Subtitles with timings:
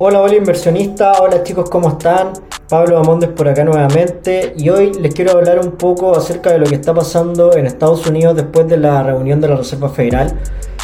[0.00, 2.28] Hola, hola inversionista, hola chicos, ¿cómo están?
[2.68, 6.66] Pablo Amondes por acá nuevamente y hoy les quiero hablar un poco acerca de lo
[6.66, 10.38] que está pasando en Estados Unidos después de la reunión de la Reserva Federal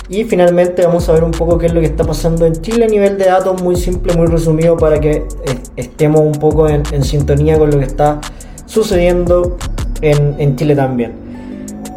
[0.08, 2.86] y finalmente vamos a ver un poco qué es lo que está pasando en Chile
[2.86, 5.28] a nivel de datos muy simple, muy resumido para que
[5.76, 8.20] estemos un poco en, sintonía con lo que está
[8.66, 9.58] sucediendo
[10.00, 11.23] en, en Chile también.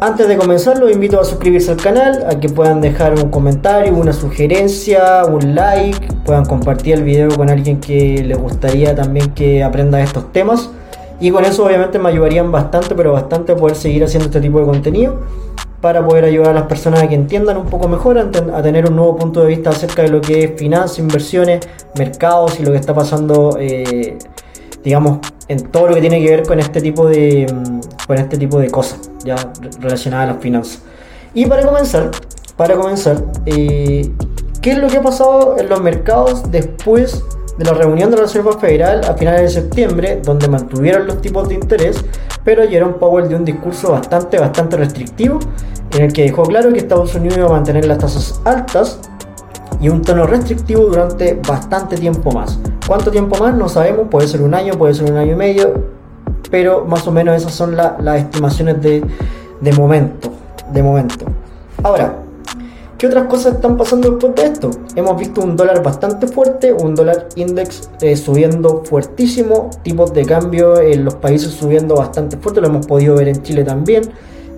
[0.00, 3.92] Antes de comenzar los invito a suscribirse al canal, a que puedan dejar un comentario,
[3.94, 9.64] una sugerencia, un like, puedan compartir el video con alguien que les gustaría también que
[9.64, 10.70] aprenda estos temas.
[11.18, 14.60] Y con eso obviamente me ayudarían bastante, pero bastante a poder seguir haciendo este tipo
[14.60, 15.16] de contenido
[15.80, 18.94] para poder ayudar a las personas a que entiendan un poco mejor, a, tener un
[18.94, 22.78] nuevo punto de vista acerca de lo que es finanzas, inversiones, mercados y lo que
[22.78, 24.16] está pasando, eh,
[24.84, 25.18] digamos,
[25.48, 28.58] en todo lo que tiene que ver con este tipo de, mm, con este tipo
[28.58, 29.36] de cosas ya
[29.80, 30.82] relacionadas a las finanzas.
[31.34, 32.10] Y para comenzar,
[32.56, 34.10] para comenzar, eh,
[34.60, 37.22] ¿qué es lo que ha pasado en los mercados después
[37.58, 41.48] de la reunión de la Reserva Federal a finales de septiembre, donde mantuvieron los tipos
[41.48, 42.04] de interés,
[42.44, 45.40] pero Jerome Powell dio un discurso bastante, bastante restrictivo,
[45.90, 49.00] en el que dejó claro que Estados Unidos iba a mantener las tasas altas
[49.80, 52.58] y un tono restrictivo durante bastante tiempo más.
[52.88, 53.54] ¿Cuánto tiempo más?
[53.54, 55.74] No sabemos, puede ser un año, puede ser un año y medio,
[56.50, 59.04] pero más o menos esas son las estimaciones de,
[59.60, 60.30] de momento.
[60.72, 61.26] De momento.
[61.82, 62.14] Ahora,
[62.96, 64.70] ¿Qué otras cosas están pasando después de esto?
[64.96, 70.80] Hemos visto un dólar bastante fuerte, un dólar index eh, subiendo fuertísimo, tipos de cambio
[70.80, 74.02] en los países subiendo bastante fuerte, lo hemos podido ver en Chile también.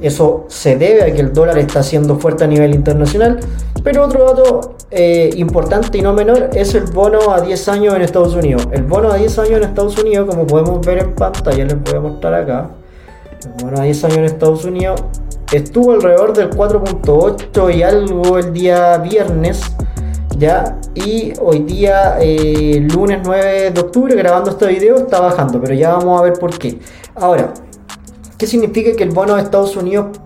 [0.00, 3.40] Eso se debe a que el dólar está siendo fuerte a nivel internacional.
[3.82, 8.02] Pero otro dato eh, importante y no menor es el bono a 10 años en
[8.02, 8.68] Estados Unidos.
[8.72, 11.94] El bono a 10 años en Estados Unidos, como podemos ver en pantalla, les voy
[11.94, 12.70] a mostrar acá.
[13.44, 15.02] El bono a 10 años en Estados Unidos
[15.52, 19.62] estuvo alrededor del 4.8 y algo el día viernes.
[20.40, 20.76] ¿ya?
[20.94, 25.92] Y hoy día, eh, lunes 9 de octubre, grabando este video, está bajando, pero ya
[25.92, 26.78] vamos a ver por qué.
[27.14, 27.52] Ahora,
[28.40, 30.18] ¿qué significa que el bono de Estados Unidos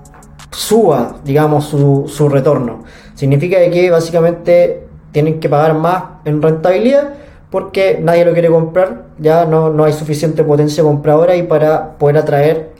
[0.52, 2.84] suba, digamos, su, su retorno?
[3.16, 7.14] Significa que básicamente tienen que pagar más en rentabilidad
[7.50, 12.18] porque nadie lo quiere comprar, ya no, no hay suficiente potencia compradora y para poder
[12.18, 12.70] atraer,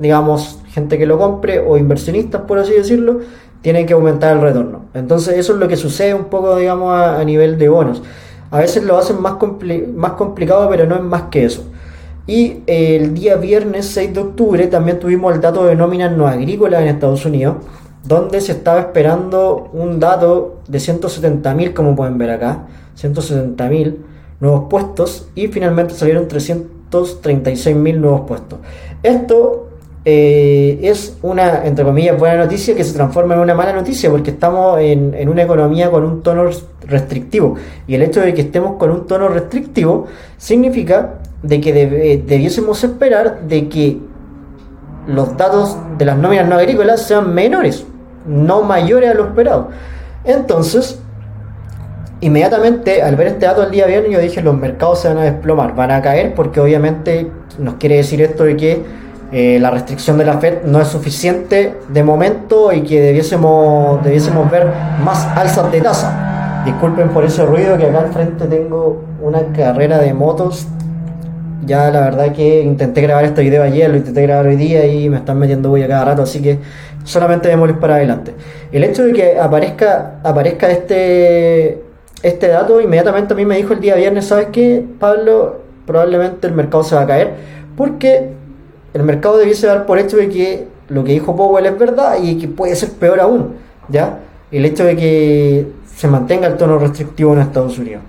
[0.00, 3.20] digamos, gente que lo compre o inversionistas, por así decirlo,
[3.60, 4.86] tienen que aumentar el retorno.
[4.94, 8.02] Entonces eso es lo que sucede un poco, digamos, a, nivel de bonos.
[8.50, 9.34] A veces lo hacen más,
[9.94, 11.64] más complicado, pero no es más que eso.
[12.26, 16.26] Y eh, el día viernes 6 de octubre también tuvimos el dato de nóminas no
[16.26, 17.56] agrícolas en Estados Unidos,
[18.02, 22.66] donde se estaba esperando un dato de 170.000, como pueden ver acá,
[22.98, 23.96] 170.000
[24.40, 28.58] nuevos puestos y finalmente salieron 336.000 nuevos puestos.
[29.02, 29.68] Esto
[30.06, 34.30] eh, es una, entre comillas, buena noticia que se transforma en una mala noticia porque
[34.30, 36.48] estamos en, en, una economía con un tono
[36.86, 37.54] restrictivo.
[37.86, 40.06] Y el hecho de que estemos con un tono restrictivo
[40.36, 41.72] significa de que
[42.26, 44.00] debiésemos esperar de que
[45.06, 47.86] los datos de las nóminas no agrícolas sean menores
[48.26, 49.68] no mayores a lo esperado.
[50.24, 51.00] Entonces,
[52.20, 55.22] inmediatamente al ver este dato el día viernes, yo dije: los mercados se van a
[55.22, 58.82] desplomar, van a caer, porque obviamente nos quiere decir esto de que
[59.32, 64.50] eh, la restricción de la Fed no es suficiente de momento y que debiésemos, debiésemos
[64.50, 64.68] ver
[65.04, 66.62] más alzas de tasa.
[66.64, 70.66] Disculpen por ese ruido que acá al frente tengo una carrera de motos.
[71.66, 75.08] Ya la verdad que intenté grabar este video ayer, lo intenté grabar hoy día y
[75.08, 76.58] me están metiendo bulla cada rato, así que
[77.04, 78.34] solamente ir para adelante.
[78.72, 81.82] El hecho de que aparezca, aparezca este,
[82.22, 85.60] este dato, inmediatamente a mí me dijo el día viernes, ¿sabes qué, Pablo?
[85.86, 87.32] Probablemente el mercado se va a caer,
[87.76, 88.30] porque
[88.92, 92.36] el mercado debiese dar por hecho de que lo que dijo Powell es verdad y
[92.38, 93.54] que puede ser peor aún,
[93.88, 94.18] ¿ya?
[94.50, 95.66] El hecho de que
[95.96, 98.02] se mantenga el tono restrictivo en Estados Unidos.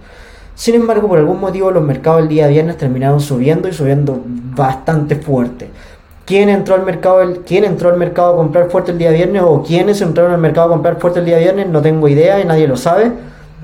[0.55, 5.17] Sin embargo, por algún motivo los mercados el día viernes terminaron subiendo y subiendo bastante
[5.17, 5.69] fuerte
[6.25, 9.63] quién entró al mercado quién entró al mercado a comprar fuerte el día viernes o
[9.63, 12.67] quiénes entraron al mercado a comprar fuerte el día viernes, no tengo idea y nadie
[12.67, 13.11] lo sabe,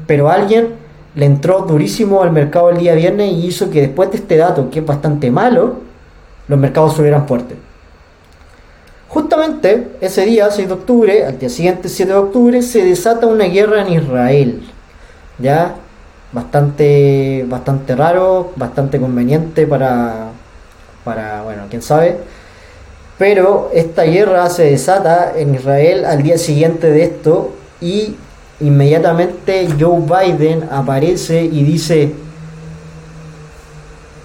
[0.08, 0.76] pero alguien
[1.16, 4.70] le entró durísimo al mercado el día viernes y hizo que después de este dato,
[4.70, 5.80] que es bastante malo,
[6.48, 7.56] los mercados subieran fuerte.
[9.10, 13.46] Justamente ese día, 6 de octubre, al día siguiente, 7 de octubre, se desata una
[13.46, 14.64] guerra en Israel.
[15.38, 15.76] Ya,
[16.32, 20.30] bastante, bastante raro, bastante conveniente para,
[21.04, 22.18] para, bueno, quién sabe.
[23.18, 28.16] Pero esta guerra se desata en Israel al día siguiente de esto y
[28.60, 32.14] inmediatamente Joe Biden aparece y dice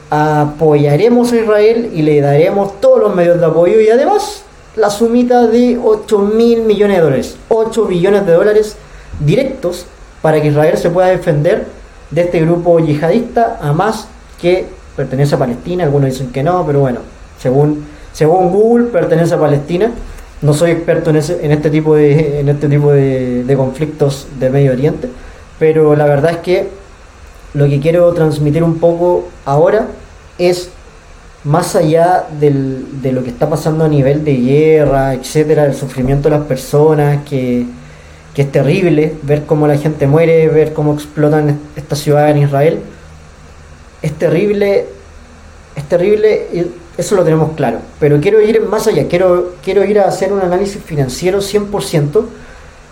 [0.08, 4.43] apoyaremos a Israel y le daremos todos los medios de apoyo y además
[4.76, 8.76] la sumita de 8 mil millones de dólares, 8 billones de dólares
[9.20, 9.87] directos
[10.23, 11.67] para que Israel se pueda defender
[12.11, 14.08] de este grupo yihadista, Hamas,
[14.41, 14.67] que
[14.97, 17.00] pertenece a Palestina, algunos dicen que no, pero bueno,
[17.41, 19.91] según, según Google pertenece a Palestina.
[20.43, 24.50] No soy experto en, ese, en este tipo, de, en este tipo de, conflictos de
[24.50, 25.08] Medio Oriente,
[25.58, 26.69] pero la verdad es que
[27.55, 29.87] lo que quiero transmitir un poco ahora
[30.37, 30.70] es
[31.44, 36.29] más allá del, de lo que está pasando a nivel de guerra, etcétera, el sufrimiento
[36.29, 37.64] de las personas, que,
[38.37, 42.81] que es terrible ver cómo la gente muere, ver cómo explotan esta ciudad en Israel.
[44.03, 44.85] Es terrible,
[45.75, 46.69] es terrible,
[46.99, 47.79] eso lo tenemos claro.
[47.99, 52.27] Pero quiero ir más allá, quiero, quiero ir a hacer un análisis financiero 100%,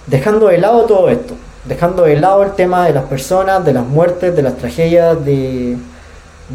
[0.06, 1.34] dejando de lado todo esto,
[1.66, 5.76] dejando de lado el tema de las personas, de las muertes, de las tragedias, de,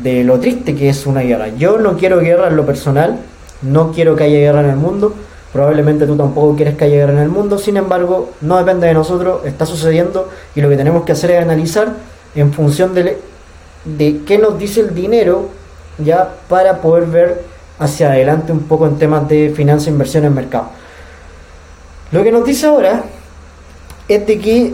[0.01, 1.49] de lo triste que es una guerra.
[1.49, 3.19] Yo no quiero guerra en lo personal,
[3.61, 5.13] no quiero que haya guerra en el mundo,
[5.51, 8.93] Probablemente tú tampoco quieres que haya guerra en el mundo, sin embargo, no depende de
[8.93, 11.93] nosotros, está sucediendo y lo que tenemos que hacer es analizar
[12.35, 13.17] en función de,
[13.83, 15.49] de qué nos dice el dinero
[15.97, 17.43] ya para poder ver
[17.79, 20.69] hacia adelante un poco en temas de finanzas e inversión en mercado.
[22.11, 23.03] Lo que nos dice ahora
[24.07, 24.73] es de que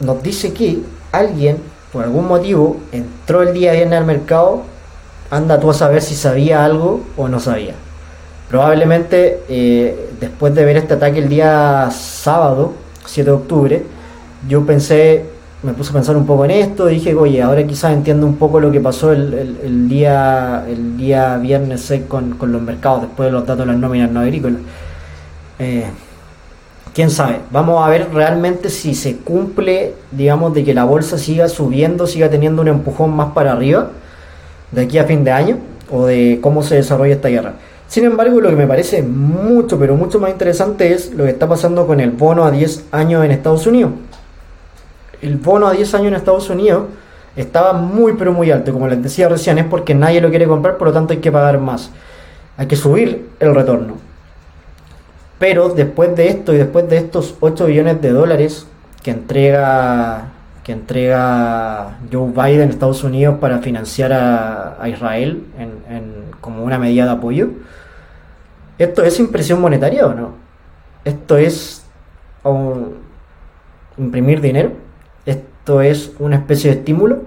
[0.00, 0.80] nos dice que
[1.12, 1.58] alguien,
[1.92, 4.62] por algún motivo, entró el día viernes al mercado
[5.32, 7.72] anda tú a saber si sabía algo o no sabía.
[8.50, 12.74] Probablemente eh, después de ver este ataque el día sábado,
[13.06, 13.82] 7 de octubre,
[14.46, 15.24] yo pensé,
[15.62, 18.60] me puse a pensar un poco en esto, dije, oye, ahora quizás entiendo un poco
[18.60, 23.46] lo que pasó el, día el día viernes 6 con, los mercados, después de los
[23.46, 24.60] datos de las nóminas no agrícolas.
[25.58, 25.86] Eh,
[26.92, 31.48] quién sabe, vamos a ver realmente si se cumple, digamos, de que la bolsa siga
[31.48, 33.92] subiendo, siga teniendo un empujón más para arriba
[34.72, 35.58] de aquí a fin de año
[35.90, 37.54] o de cómo se desarrolla esta guerra.
[37.86, 41.46] Sin embargo, lo que me parece mucho, pero mucho más interesante es lo que está
[41.46, 43.92] pasando con el bono a 10 años en Estados Unidos.
[45.20, 46.84] El bono a 10 años en Estados Unidos
[47.36, 48.72] estaba muy, pero muy alto.
[48.72, 51.30] Como les decía recién, es porque nadie lo quiere comprar, por lo tanto hay que
[51.30, 51.90] pagar más.
[52.56, 53.96] Hay que subir el retorno.
[55.38, 58.66] Pero después de esto y después de estos 8 billones de dólares
[59.02, 60.31] que entrega
[60.62, 67.10] que entrega Joe Biden Estados Unidos para financiar a, Israel en, como una medida de
[67.10, 67.50] apoyo.
[68.78, 70.34] ¿Esto es impresión monetaria o no?
[71.04, 71.84] ¿Esto es
[73.96, 74.72] imprimir dinero?
[75.26, 77.22] ¿Esto es una especie de estímulo?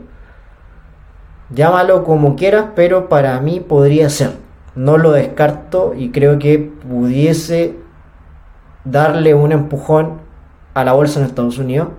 [1.53, 4.31] Llámalo como quieras, pero para mí podría ser.
[4.75, 7.75] No lo descarto y creo que pudiese
[8.83, 10.19] darle un empujón
[10.73, 11.89] a la bolsa en Estados Unidos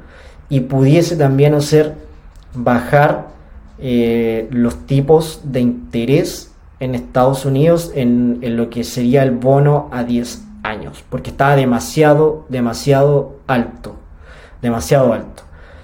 [0.48, 1.94] y pudiese también hacer
[2.54, 3.28] bajar
[3.78, 10.04] eh, los tipos de interés en Estados Unidos en, lo que sería el bono a
[10.04, 13.96] 10 años, porque estaba demasiado, demasiado alto,
[14.62, 15.42] demasiado alto.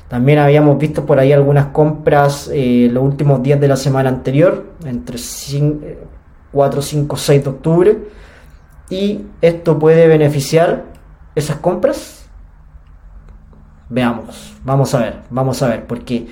[0.08, 4.66] También habíamos visto por ahí algunas compras eh, los últimos días de la semana anterior,
[4.84, 5.16] entre
[6.52, 7.98] 4, 5, 6 de octubre,
[8.90, 10.84] y esto puede beneficiar
[11.34, 12.21] esas compras
[13.92, 16.26] Veamos, vamos a ver, vamos a ver, porque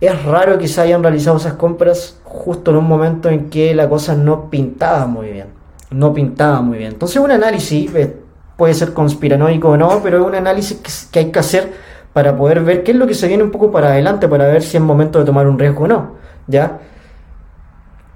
[0.00, 3.86] es raro que se hayan realizado esas compras justo en un momento en que la
[3.86, 5.48] cosa no pintaba muy bien.
[5.90, 6.92] No pintaba muy bien.
[6.92, 8.16] Entonces un análisis eh,
[8.56, 11.70] puede ser conspiranoico o no, pero es un análisis que, hay que hacer
[12.14, 14.62] para poder ver qué es lo que se viene un poco para adelante, para ver
[14.62, 16.12] si es momento de tomar un riesgo o no.
[16.46, 16.78] ¿Ya?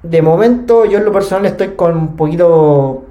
[0.03, 3.05] De momento yo en lo personal estoy con un poquito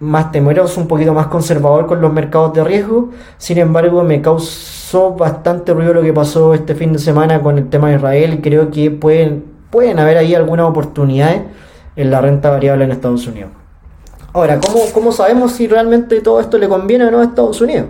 [0.00, 3.10] más temeroso, un poquito más conservador con los mercados de riesgo.
[3.38, 7.68] Sin embargo, me causó bastante ruido lo que pasó este fin de semana con el
[7.68, 11.42] tema de Israel creo que pueden, pueden haber ahí algunas oportunidades
[11.96, 13.50] en la renta variable en Estados Unidos.
[14.32, 17.86] Ahora, ¿cómo, ¿cómo sabemos si realmente todo esto le conviene o no a Estados Unidos?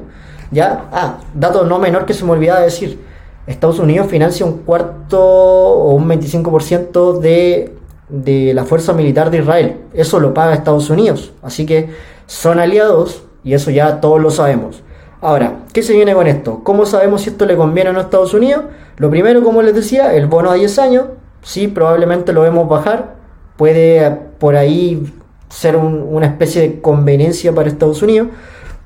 [0.52, 0.84] ¿Ya?
[0.92, 3.00] Ah, dato no menor que se me olvidaba decir.
[3.48, 7.74] Estados Unidos financia un cuarto o un 25% de
[8.08, 9.76] de la fuerza militar de Israel.
[9.92, 11.32] Eso lo paga Estados Unidos.
[11.42, 11.90] Así que
[12.26, 14.82] son aliados y eso ya todos lo sabemos.
[15.20, 16.60] Ahora, ¿qué se viene con esto?
[16.62, 18.64] ¿Cómo sabemos si esto le conviene a los Estados Unidos?
[18.96, 21.04] Lo primero, como les decía, el bono a 10 años.
[21.42, 23.14] Sí, probablemente lo vemos bajar.
[23.56, 25.12] Puede por ahí
[25.48, 28.28] ser una especie de conveniencia para Estados Unidos.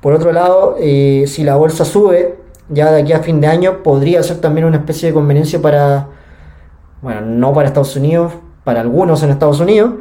[0.01, 2.37] Por otro lado, eh, si la bolsa sube
[2.69, 6.09] ya de aquí a fin de año, podría ser también una especie de conveniencia para,
[7.03, 8.33] bueno, no para Estados Unidos,
[8.71, 9.95] para algunos en Estados Unidos.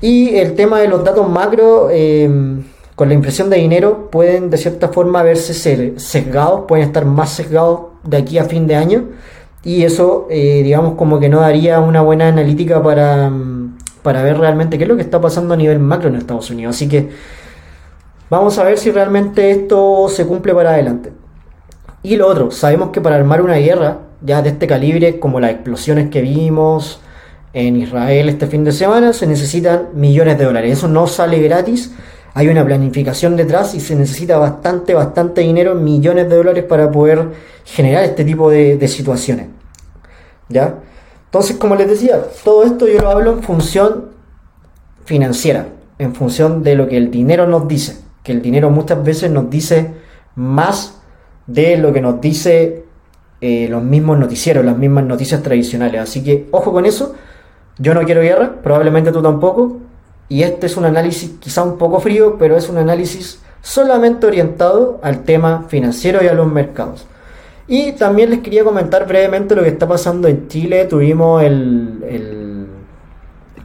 [0.00, 2.62] Y el tema de los datos macro, em,
[2.94, 5.52] con la impresión de dinero, pueden de cierta forma verse
[5.98, 9.06] sesgados, pueden estar más sesgados de aquí a fin de año.
[9.64, 14.38] Y eso, eh, digamos, como que no daría una buena analítica para, mm, para ver
[14.38, 16.76] realmente qué es lo que está pasando a nivel macro en Estados Unidos.
[16.76, 17.08] Así que
[18.30, 21.10] vamos a ver si realmente esto se cumple para adelante.
[22.04, 25.50] Y lo otro, sabemos que para armar una guerra ya de este calibre, como las
[25.50, 27.00] explosiones que vimos
[27.58, 30.78] en Israel este fin de semana, se necesitan millones de dólares.
[30.78, 31.92] Eso no sale gratis,
[32.34, 37.30] hay una planificación detrás y se necesita bastante, bastante dinero, millones de dólares para poder
[37.64, 39.48] generar este tipo de, situaciones.
[40.48, 40.76] ¿Ya?
[41.24, 44.10] Entonces, como les decía, todo esto yo lo hablo en función
[45.04, 45.66] financiera,
[45.98, 49.50] en función de lo que el dinero nos dice, que el dinero muchas veces nos
[49.50, 49.90] dice
[50.36, 51.00] más
[51.48, 52.84] de lo que nos dice
[53.40, 56.00] eh, los mismos noticieros, las mismas noticias tradicionales.
[56.00, 57.16] Así que ojo con eso,
[57.78, 59.78] yo no quiero guerra, probablemente tú tampoco,
[60.28, 65.00] y este es un análisis quizá un poco frío, pero es un análisis solamente orientado
[65.02, 67.06] al tema financiero y a los mercados.
[67.66, 70.86] Y también les quería comentar brevemente lo que está pasando en Chile.
[70.86, 72.66] Tuvimos el,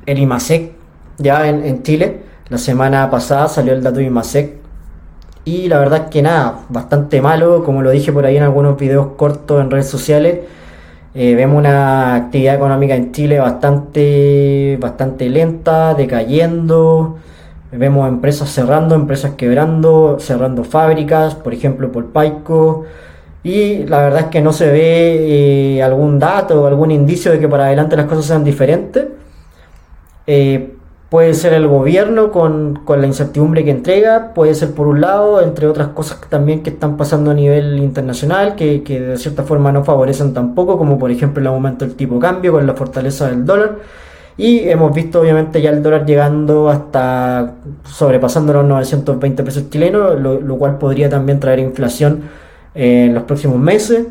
[0.06, 0.74] el, IMASEC
[1.18, 2.20] ya en, en, Chile.
[2.50, 4.56] La semana pasada salió el dato de IMASEC.
[5.46, 7.64] Y la verdad es que nada, bastante malo.
[7.64, 10.40] Como lo dije por ahí en algunos videos cortos en redes sociales.
[11.16, 17.18] Eh, vemos una actividad económica en Chile bastante, bastante lenta, decayendo.
[17.72, 22.86] Vemos empresas cerrando, empresas quebrando, cerrando fábricas, por ejemplo por Paico
[23.44, 27.40] y la verdad es que no se ve eh, algún dato o algún indicio de
[27.40, 29.06] que para adelante las cosas sean diferentes.
[30.26, 30.76] Eh,
[31.14, 35.68] puede ser el gobierno con, la incertidumbre que entrega, puede ser por un lado, entre
[35.68, 39.84] otras cosas también que están pasando a nivel internacional, que, que de cierta forma no
[39.84, 43.46] favorecen tampoco, como por ejemplo el aumento del tipo de cambio con la fortaleza del
[43.46, 43.76] dólar.
[44.38, 50.58] Y hemos visto obviamente ya el dólar llegando hasta sobrepasando los 920 pesos chilenos, lo
[50.58, 52.24] cual podría también traer inflación
[52.74, 54.08] en los próximos meses,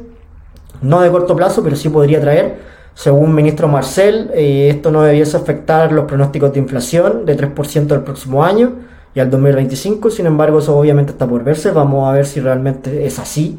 [0.82, 2.58] no de corto plazo, pero sí podría traer,
[2.94, 8.02] según ministro Marcel, eh, esto no debiese afectar los pronósticos de inflación de 3% el
[8.02, 8.74] próximo año
[9.14, 13.06] y al 2025, sin embargo eso obviamente está por verse, vamos a ver si realmente
[13.06, 13.58] es así.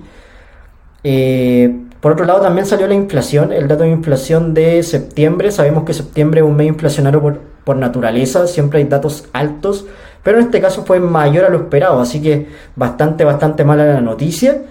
[1.03, 5.83] Eh, por otro lado también salió la inflación, el dato de inflación de septiembre, sabemos
[5.83, 9.85] que septiembre es un mes inflacionario por, por naturaleza, siempre hay datos altos,
[10.21, 14.01] pero en este caso fue mayor a lo esperado, así que bastante, bastante mala la
[14.01, 14.61] noticia.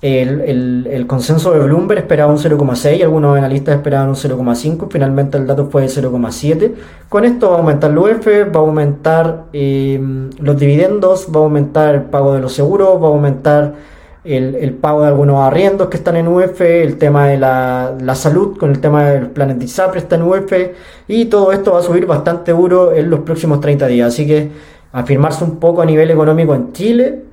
[0.00, 5.66] El, consenso de Bloomberg esperaba un 0,6, algunos analistas esperaban un 0,5, finalmente el dato
[5.66, 6.74] fue de 0,7.
[7.08, 11.42] Con esto va a aumentar el UF, va a aumentar em, los dividendos, va a
[11.44, 13.74] aumentar el pago de los seguros, va a aumentar
[14.22, 18.56] el, pago de algunos arriendos que están en UF, el tema de la, la, salud
[18.56, 20.52] con el tema de los planes de ISAPRE está en UF
[21.08, 24.08] y todo esto va a subir bastante duro en los próximos 30 días.
[24.08, 24.50] Así que
[24.92, 27.27] afirmarse un poco a nivel económico en Chile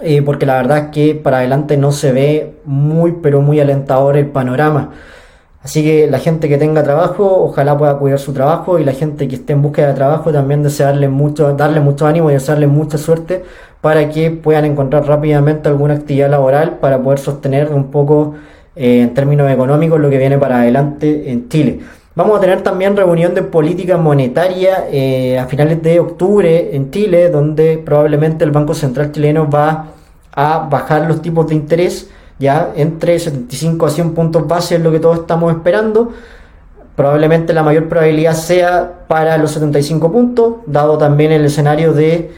[0.00, 4.16] eh, porque la verdad es que para adelante no se ve muy, pero muy alentador
[4.16, 4.90] el panorama.
[5.62, 9.26] Así que la gente que tenga trabajo, ojalá pueda cuidar su trabajo y la gente
[9.28, 12.98] que esté en búsqueda de trabajo también desearle mucho, darle mucho ánimo y desearle mucha
[12.98, 13.42] suerte
[13.80, 18.34] para que puedan encontrar rápidamente alguna actividad laboral para poder sostener un poco
[18.76, 21.80] eh, en términos económicos lo que viene para adelante en Chile.
[22.16, 27.28] Vamos a tener también reunión de política monetaria eh, a finales de octubre en Chile,
[27.28, 29.86] donde probablemente el Banco Central chileno va
[30.32, 34.92] a bajar los tipos de interés, ya entre 75 a 100 puntos base es lo
[34.92, 36.12] que todos estamos esperando.
[36.94, 42.30] Probablemente la mayor probabilidad sea para los 75 puntos, dado también el escenario de,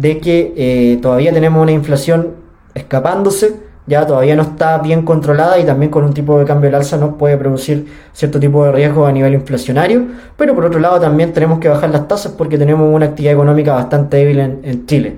[0.00, 2.34] que eh, todavía tenemos una inflación
[2.72, 6.76] escapándose ya todavía no está bien controlada y también con un tipo de cambio al
[6.76, 10.98] alza nos puede producir cierto tipo de riesgo a nivel inflacionario, pero por otro lado
[11.00, 15.16] también tenemos que bajar las tasas porque tenemos una actividad económica bastante débil en, Chile.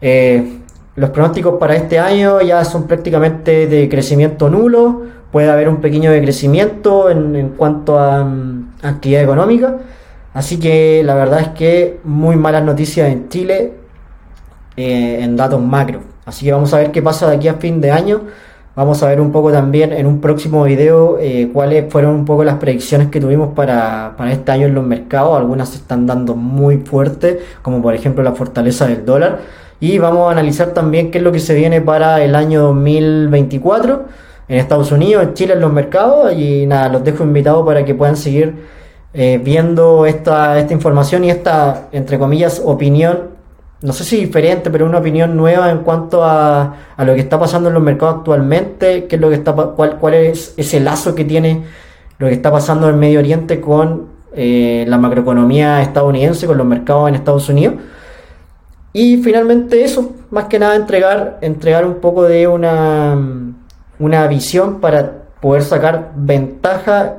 [0.00, 0.58] Eh,
[0.94, 5.02] los pronósticos para este año ya son prácticamente de crecimiento nulo,
[5.32, 9.78] puede haber un pequeño decrecimiento en, en cuanto a, mm, actividad económica,
[10.34, 13.83] así que la verdad es que muy malas noticias en Chile
[14.76, 16.00] eh, en datos macro.
[16.26, 18.22] Así que vamos a ver qué pasa de aquí a fin de año.
[18.76, 22.42] Vamos a ver un poco también en un próximo video eh, cuáles fueron un poco
[22.42, 25.38] las predicciones que tuvimos para, este año en los mercados.
[25.38, 29.38] Algunas se están dando muy fuertes, como por ejemplo la fortaleza del dólar.
[29.78, 34.06] Y vamos a analizar también qué es lo que se viene para el año 2024
[34.48, 36.32] en Estados Unidos, en Chile, en los mercados.
[36.32, 38.54] Y nada, los dejo invitados para que puedan seguir
[39.12, 43.33] eh, viendo esta, esta información y esta, entre comillas, opinión
[43.84, 47.38] no sé si diferente, pero una opinión nueva en cuanto a, a, lo que está
[47.38, 51.14] pasando en los mercados actualmente, qué es lo que está, cuál, cuál es ese lazo
[51.14, 51.64] que tiene
[52.18, 57.10] lo que está pasando en Medio Oriente con eh, la macroeconomía estadounidense, con los mercados
[57.10, 57.74] en Estados Unidos.
[58.94, 63.18] Y finalmente eso, más que nada entregar, entregar un poco de una,
[63.98, 67.16] una visión para poder sacar ventaja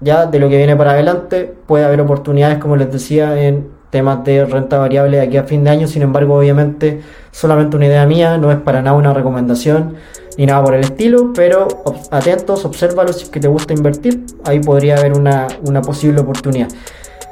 [0.00, 1.54] ya de lo que viene para adelante.
[1.68, 5.70] Puede haber oportunidades, como les decía, en temas de renta variable aquí a fin de
[5.70, 5.88] año.
[5.88, 9.94] Sin embargo, obviamente, solamente una idea mía, no es para nada una recomendación
[10.38, 11.66] ni nada por el estilo, pero
[12.10, 16.68] atentos, obsérvalo si es que te gusta invertir, ahí podría haber una, una posible oportunidad.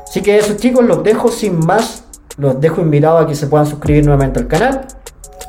[0.09, 2.05] Así que eso chicos, los dejo sin más,
[2.39, 4.87] los dejo invitados a que se puedan suscribir nuevamente al canal,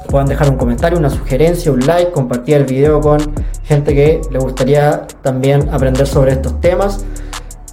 [0.09, 3.19] puedan dejar un comentario, una sugerencia, un like, compartir el video con
[3.63, 7.05] gente que le gustaría también aprender sobre estos temas.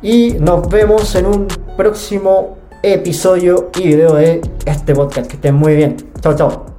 [0.01, 5.29] Y nos vemos en un próximo episodio y video de este podcast.
[5.29, 5.97] Que estén muy bien.
[6.21, 6.72] Chao, chao.